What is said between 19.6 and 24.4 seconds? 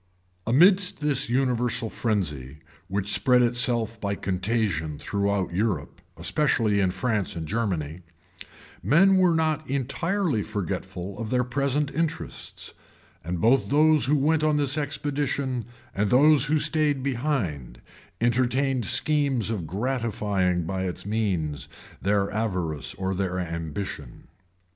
gratifying by its means their avarice or their ambition.